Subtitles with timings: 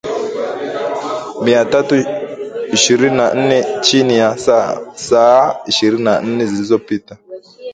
[1.43, 1.95] Mia tatu
[2.73, 4.37] ishirini na nne chini ya
[4.95, 7.17] saa ishirini na nne zilizopita